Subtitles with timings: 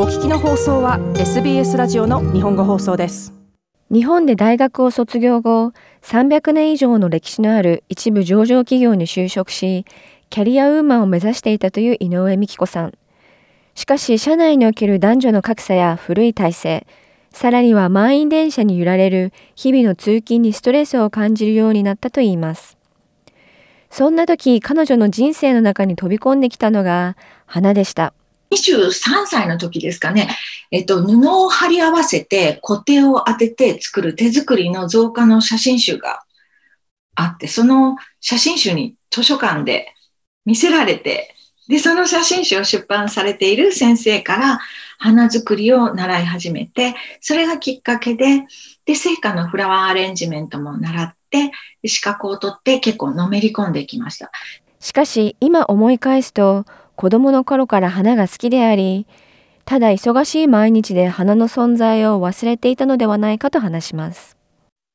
[0.00, 3.34] お聞きの放送は SBS ラジオの日本語放送です。
[3.90, 9.84] 日本で大学を卒業後300年以上の歴史のある一部上場企業に就職し
[10.30, 12.92] キャリアウーマンを目指していたという井上美希子さん。
[13.74, 16.86] しかし社内における男女の格差や古い体制
[17.32, 22.78] さらには満員電車に揺られる日々の通勤にストレスを感じるようになったといいます。
[23.90, 28.14] そんな時彼女の人生の中に飛び込んできたのが花でした。
[28.50, 30.28] 23歳の時ですかね、
[30.70, 36.22] えっと、布を貼り合わせて固定を当てて作る手作りの造花の写真集が
[37.14, 39.94] あって、その写真集に図書館で
[40.44, 41.34] 見せられて、
[41.68, 44.58] で、その写真集を出版されている先生から
[44.98, 48.44] 花作りを習い始めて、それがきっかけで、
[48.86, 51.52] で、成果のフラワーアレンジメントも習って、
[51.86, 54.30] 資格を取って結構のめり込んできました。
[54.80, 56.64] しかし、今思い返すと、
[56.98, 59.06] 子供の頃から花が好きであり、
[59.64, 64.36] ただ忙しい毎日で花の存在を忘れていたのではないかと話します。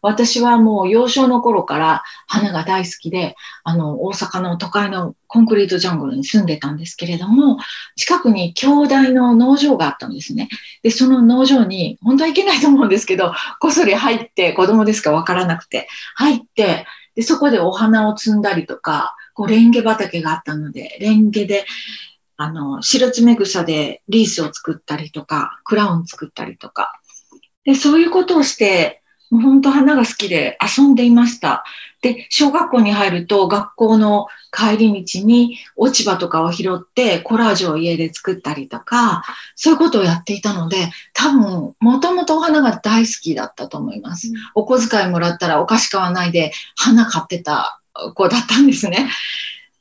[0.00, 7.58] 私はもう幼少の頃から花が大好きで、あの、大阪の都会のコンクリートジャングルに住んでたんですけれども、
[7.96, 10.48] 近くに兄弟の農場があったんですね。
[10.84, 16.86] で、その農場に、本当はいけないと思うんですけど、こっそり入って、子供ですかわからなくて、入って、
[17.16, 21.64] で、そこでお花を摘んだりとか、こう、レンゲ畑があったので、レンゲで、
[22.36, 27.00] あの、白爪草でリースを作ったりとか、クラウン作ったりとか。
[27.64, 31.62] で、そういうことをして、もう本当花が好きで遊んでいました。
[32.02, 39.22] で、小学校に入ると学校の帰り道に落ち葉とかを拾ってコラージュを家で作ったりとか、
[39.54, 44.28] そういうことをやっていたので、多分、もともとお花が大好きだったと思います。
[44.28, 47.77] うん、お小遣いもらったらお菓子買わないで花買ってた
[48.14, 49.08] 子だったんですね。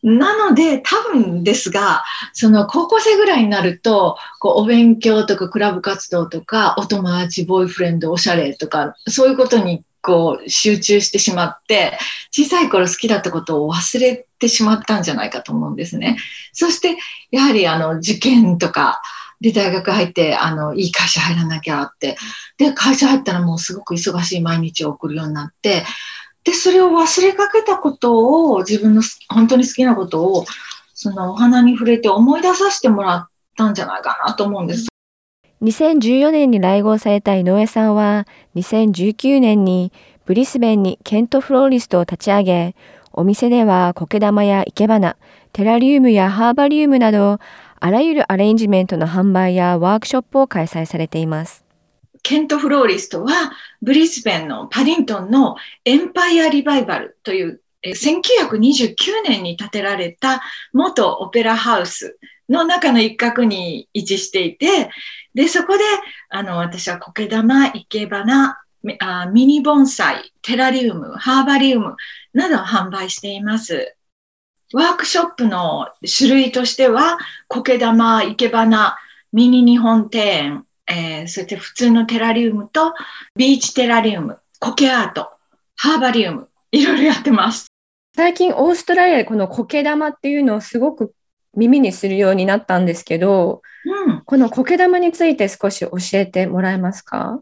[0.03, 11.97] なので、多分ですが、その高校生ぐらいになると、こうお勉強とかクラブ活動とか、お友達、ボーイフレンド、おしゃれとか、そういうことにこう集中してしまって、
[12.31, 16.17] 小さい頃好きだったことを忘れてしまったんじゃないかと思うんですね。
[16.53, 16.95] そして、
[17.31, 19.01] やはりあの受験とか、
[19.41, 22.17] で、大学入って、あの、いい会社入らなきゃって。
[22.57, 25.83] で、会社入ったらもうすごく忙しい毎日を送るようになって、
[26.47, 30.45] で、それを忘れかけたことを、自分の本当に好きなことを、
[30.93, 33.27] そのお花に触れて思い出させてもらっ
[33.57, 34.87] たんじゃないかなと思うんです。
[35.61, 38.25] 2014年に来合された井上さんは、
[38.55, 39.91] 2019年に
[40.25, 42.75] ブリスベンにケントフローリストを立ち上げ、
[43.11, 45.17] お店では苔玉や生け花、
[45.51, 47.39] テラリウムやハーバリウムなど、
[47.81, 51.66] あらゆるアレンジメントの販売やワークショップを開催されています。
[52.27, 55.55] ケント・フローリストは、ブリスベンのパディントンの
[55.85, 58.95] エンパイア・リバイバルという、1929
[59.25, 60.41] 年に建てられた
[60.73, 62.17] 元オペラハウス
[62.49, 64.89] の中の一角に位置していて、
[65.35, 65.85] で、そこで、
[66.27, 68.57] あの、私は苔玉、生け花、
[69.31, 71.95] ミニ盆栽、テラリウム、ハーバリウム
[72.33, 73.95] などを販売しています。
[74.73, 78.97] ワークショップの種類としては、苔玉、生け花、
[79.31, 82.93] ミニ日本庭園、えー、そして普通のテラリウムと
[83.35, 85.29] ビーチテラリウム、苔アート、
[85.75, 87.67] ハーバリウム、いろいろやってます。
[88.15, 91.13] 最近オーストラリアでこの苔玉っていうのをすごく
[91.55, 93.61] 耳にするようになったんですけど、
[94.07, 97.39] うん、この苔玉について少し教えてもらえますか？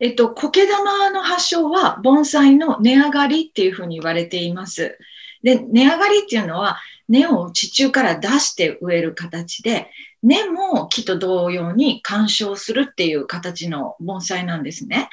[0.00, 4.98] えっと、苔玉の発祥は盆栽の根上がりっていうふうに言われています。
[5.42, 9.90] で、根上がりっていうのは根を地中から出して植える形で、
[10.22, 15.08] 根も木と同様に干渉するっていう形の盆栽なんですね。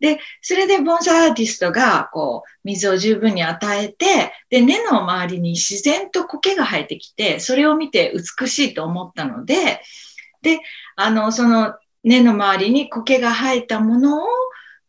[0.00, 9.80] で、それで盆栽アーティストが、こう、水を十分に与えて、で、根の周りに自然と苔が生えてきて、それを見て美しいと思ったので、
[10.42, 10.58] で、
[10.96, 14.26] あの、その根の周りに苔が生えたものを、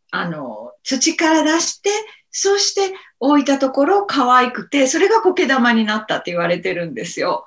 [0.09, 1.91] あの、土から出して、
[2.31, 7.45] そして置いたところ可愛くて、それが苔玉になったって言われてるんですよ。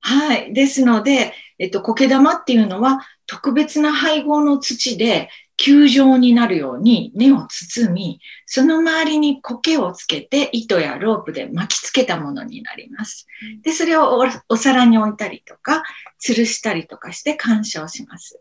[0.00, 0.52] はい。
[0.52, 13.26] ですので、えっと、苔玉っていうのは特別な配合の土で球状になるように根を包み、その周りに苔をつけて糸やロープで巻きつけたものになります。
[13.62, 15.82] で、それをお皿に置いたりとか、
[16.24, 18.40] 吊るしたりとかして鑑賞します。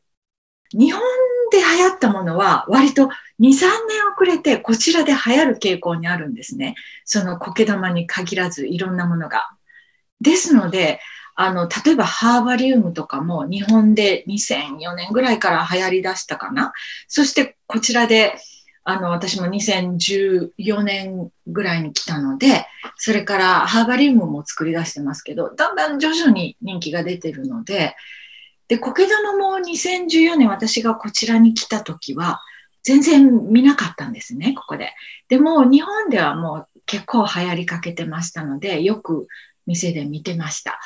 [0.71, 1.01] 日本
[1.51, 3.67] で流行ったものは割と2、3年
[4.15, 6.73] 遅れてこちらで流行る傾向にあるんですね。
[7.05, 9.51] その苔玉に限らずいろんなものが。
[10.19, 10.99] ですので、
[11.35, 16.73] あの、例えばハーバリウムとかも日本で2004年ぐらいから流行り出したかな？
[17.07, 18.35] そしてこちらで、
[18.85, 27.95] あの、私も2014年ぐらいに来たので、それからハーバリウムも作り出してますけど、だんだん徐々に人気が出てるので、
[28.67, 32.41] で、苔玉も2014年私がこちらに来た時は、
[32.83, 34.93] 全然見なかったんですね、ここで。
[35.29, 39.27] でも日本ではもう結構流行りかけてましたので、よく
[39.65, 40.79] 店で見てました。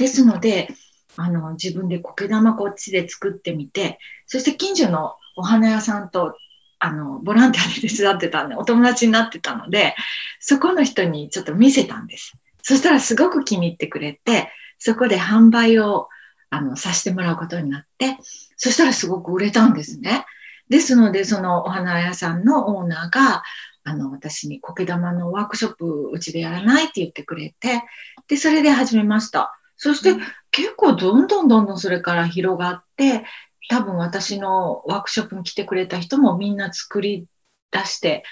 [0.00, 0.68] ですので、
[1.16, 6.34] あの自分で苔玉こっちで作ってみて、そして近所のお花屋さんと
[6.78, 9.94] あのボランティアで手伝ってたんで、お友達になってたので、
[10.40, 12.32] そこの人にちょっと見せたんです。
[12.62, 14.48] そしたらすごく気に入ってくれて、
[14.78, 16.08] そこで販売を
[16.48, 18.16] あのさせてもらうことになって、
[18.56, 20.24] そしたらすごく売れたんですね。
[20.70, 23.42] ですので、そのお花屋さんのオーナーが、
[23.84, 27.82] あの、私に苔玉のワークショップうちでやらないって言ってくれて、
[28.28, 29.59] で、それで始めました。
[29.82, 30.14] そして、
[30.50, 33.24] 結構どんどんどんどんそれから広がって、
[33.70, 37.24] 多分私のワークショップに来てくれた人もみんな作り
[37.70, 38.22] 出して、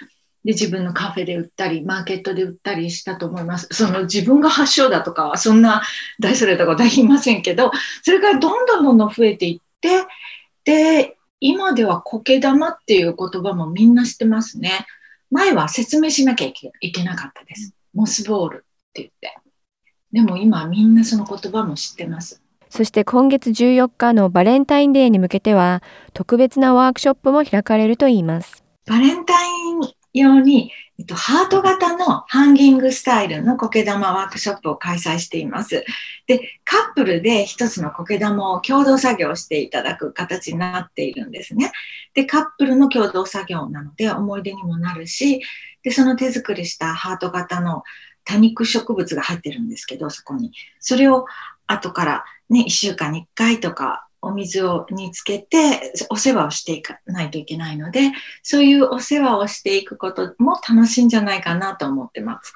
[0.44, 3.66] で、自分のカフェで売ったり、マーケットで売ったりしたと思います。
[3.70, 5.82] その自分が発祥だとかは、そんな
[6.20, 7.72] 大それたことは言いませんけど、
[8.02, 10.04] それからどんどんどんどん増えていって、
[10.64, 14.86] で、今では苔玉っていう言葉もみんな知ってますね。
[15.30, 17.72] 前は説明しなきゃいけなかったです。
[17.94, 19.47] モスボールって言って。
[20.12, 22.42] でも今みんなその言葉も知ってます。
[22.70, 25.82] そして今月14日のバレンタインデーに向けては
[26.12, 28.62] 特別なワークショップも開かれるといいます。
[28.86, 29.80] バレンタイン
[30.12, 35.84] 用にえっと、ハート型のハンギングスタイルの苔玉ワークショップを開催しています。
[36.26, 41.70] で、カップルで一つの苔玉を共同作業していただく形になっているんですね。
[42.14, 45.40] で、カップルの共同作業なので思い出にもなるし、
[45.84, 47.84] で、その手作りしたハート型の
[48.28, 50.52] 多肉植物が入ってるんですけど、そこに。
[50.80, 51.24] それを
[51.66, 58.10] 後からね、1週間に1回とかお水をにつけてお世話をしていかないといけないので
[58.42, 62.52] そういうお世話をしていくことも楽しいんじゃないかなと思ってます。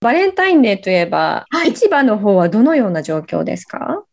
[0.00, 4.04] バレンタインデーといえば、はい、市場の方はどのような状況ですか？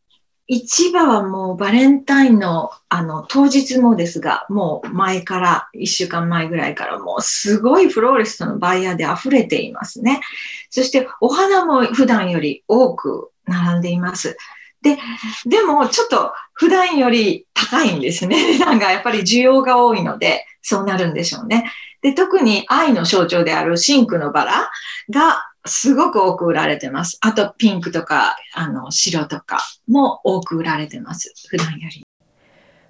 [0.47, 10.21] 市場はもうバレンタインのあの当日もですが、もう前から、1週間前ぐらいからもうすごいフローリストのバイヤーで溢れていますね。
[10.69, 14.37] そしてお花も普段より多く並んでいます。
[14.81, 14.97] で、
[15.45, 18.57] でもちょっと普段より高いんですね。
[18.57, 21.71] 値段がやっぱり需要が多いので、そうなるんでしょうね。
[22.01, 24.71] で、特に愛の象徴であるシンクのバラ
[25.09, 27.17] がすごく多く売られてます。
[27.21, 31.33] あとピンクとか、あの、白とかも多く売られてます。
[31.49, 32.05] 普段より。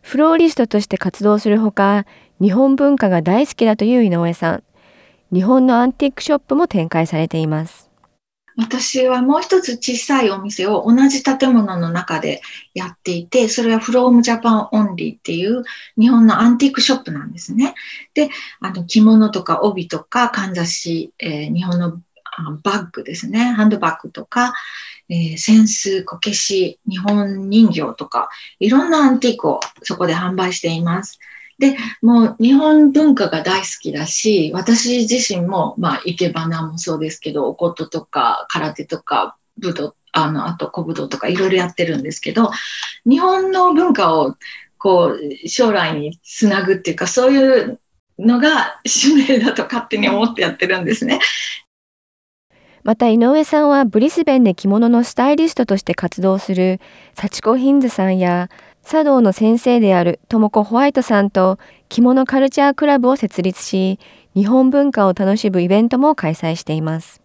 [0.01, 2.05] フローリストとして活動するほか、
[2.41, 4.63] 日本文化が大好きだという井上さん。
[5.33, 7.89] 日本のアンティークショップも展開されています。
[8.55, 12.41] 私はもう一つ小さいお店を同じ建物の中で
[12.73, 15.63] やっていて、それは From Japan Only っていう
[15.99, 17.73] 日本のアンティークショップなんですね。
[18.13, 18.29] で、
[18.59, 21.99] あの着物とか帯とかかんざし、えー、日本の
[22.63, 24.53] バッグですね、ハンドバッグとか、
[25.09, 31.19] えー、扇子、こけし、日本人形とか、いろんなアンティークをそこで販売しています。
[31.59, 42.51] で、もう日本文化が大好きだし、私自身も、まあ、生け花もそうですけど、おこととか空手とか武道、あの、あと古武道とかいろいろやってるんですけど、
[43.06, 44.36] 日本の文化を
[44.83, 47.79] こう、将来につなぐっていうか、そういう
[48.19, 51.19] のが使命だと勝手に思ってやってるんですね。
[52.83, 56.81] また井上さんはブリスベンで着物のスタイリストとして活動する
[57.13, 58.50] 幸子ヒンズさんや
[58.86, 61.57] 茶道の先生である智子ホワイトさんと
[61.88, 64.00] 着物カルチャークラブを設立し、
[64.36, 67.22] 日本文化を楽しむイベントも開催しています。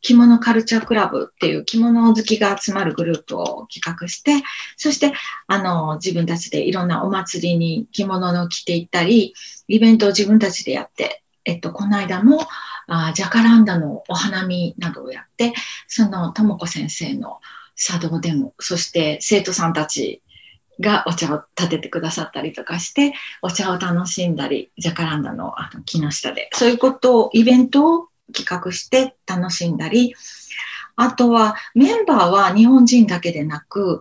[0.00, 4.44] 着物カルチャークラブっていう着物好きが集まるグループを企画して、
[4.76, 5.12] そして、
[5.48, 9.34] あの、自分たちでいろんなお祭りに着物を着ていったり、
[9.66, 12.46] イベントを自分たちでやって、えっと、この間も、
[12.88, 15.52] あジャカランダのお花見などをやって、
[15.86, 17.40] その、とも子先生の
[17.76, 20.22] 茶道でも、そして生徒さんたち
[20.80, 30.14] がお茶を立ててくださったりとかして、お茶を楽しんだり、ジャカランダのあの木の下で、そういうことを、イベントを企画して楽しんだり、
[30.96, 34.00] あとはメンバーは日本人だけでなく、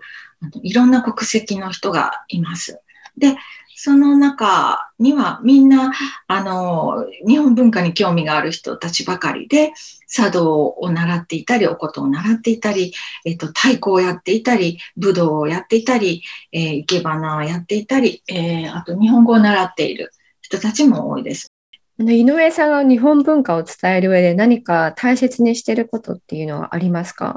[0.64, 2.82] いろんな国籍の人がいます。
[3.18, 3.36] で、
[3.80, 5.94] その中にはみんな、
[6.26, 9.72] あの、日本文化に興味がある人たちばかりで、
[10.10, 12.92] 茶道を習っていたり、お琴を習っていたり、
[13.24, 21.54] えっと、太鼓をやっていたり、武道をやっていたり、えー、生け花をやっていたり、えー、あと日本語を習っている人たちも多いです。
[22.00, 27.36] 井上さんが日本文化を伝える上で何か大切にしてることっていうのはありますか？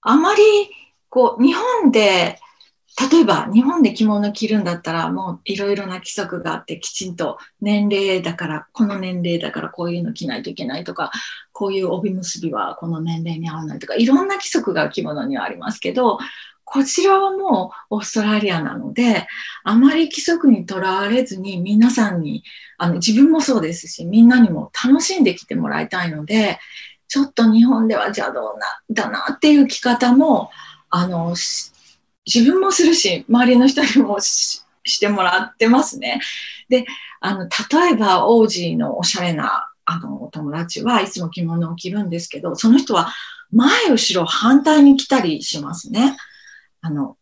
[0.00, 0.42] あまり、
[1.08, 2.40] こう、日本で
[3.10, 11.10] 例えば日本で着物着るんだったらもういろいろな規則があってきちんと年齢だからこの年齢だからこういうの着ないといけないとか
[11.52, 16.18] こういう帯結びはこの年齢に合わないとかいろんな規則が着物にはありますけど
[16.64, 19.26] こちらはもうオーストラリアなので、
[19.62, 22.44] あまり規則にとらわれずに皆さんに、
[22.78, 26.58] あの自分もそうですし、みんなにも楽しんできてもらいたいので、
[27.08, 30.50] ちょっと日本では邪道な、だなっていう着方も、
[30.88, 31.36] あの、
[32.26, 34.62] 自分もするし、周りの人にもし
[35.00, 36.20] てもらってますね。
[36.68, 36.84] で、
[37.20, 43.12] あの、例えば王子のおしゃれなあのお友達はいつも着物を着るんですけど、その人は
[43.50, 46.16] 前後ろ反対に着たりしますね。
[46.80, 47.16] あの、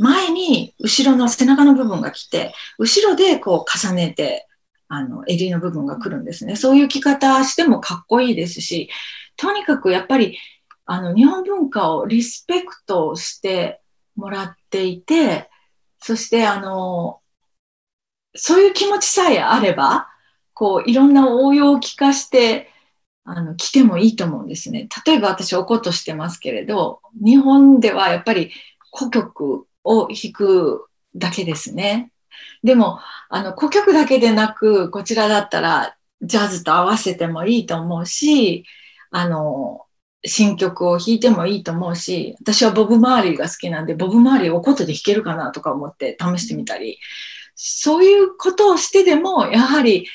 [0.00, 4.46] 前に後ろの背中の部分が来て、後ろでこう重ねて、
[4.88, 6.56] あの、襟の部分が来るんですね。
[6.56, 8.88] そういう着方してもかっこいいですし、
[9.36, 10.38] とにかくやっぱり、
[10.86, 13.80] あの、日本文化をリスペクトして
[14.18, 15.48] もらっていて、
[16.00, 17.20] そしてあの、
[18.34, 20.08] そういう気持ちさえあれば、
[20.54, 22.70] こう、いろんな応用を聞かして、
[23.24, 24.88] あの、着てもいいと思うんですね。
[25.06, 28.50] 例えば私おことしてますけれど、日本ではやっぱり
[28.92, 32.10] 古曲を弾くだけですね。
[32.64, 32.98] でも、
[33.28, 38.64] あの、古曲だけでなく、こちらだったらジャズと合わせてもいいと思うし、
[39.10, 39.87] あの、
[40.24, 46.98] 新曲を弾いてもいいと思うし、私はボブ・マーリーが好きなんで、ボブ・マーリーをことで弾けるかなとか思って試してみたり、
[47.54, 50.08] そういうことをしてでも、やはり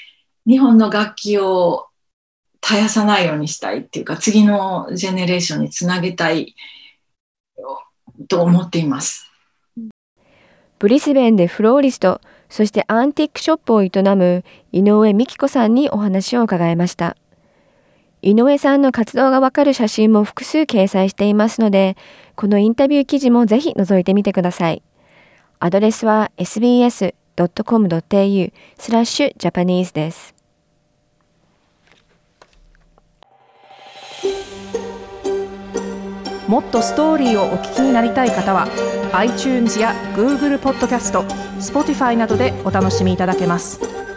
[0.45, 1.87] 日本の楽器を
[2.61, 6.55] 絶やさないようにしたいっていうか、次のジェネレーションにつなげたい
[8.27, 9.29] と思っています。
[10.79, 12.19] ブリスベンでフローリスト、
[12.49, 17.17] そしてアンティックショップを営む井上美希子さんにお話を伺いました。
[18.23, 21.97] 井上さんの活動がわかる写真も複数掲載していますので、
[22.35, 24.81] このインタビュー記事もぜひ覗いてみてください。
[25.59, 27.03] アドレスは sbs.com.au
[28.79, 30.33] スラッシュジャパニーズです。
[36.47, 38.67] もっとストーリーをお聞きになりたい方は
[39.11, 41.23] iTunes や Google ポッドキャスト
[41.59, 44.12] Spotify などでお楽しみいただけます。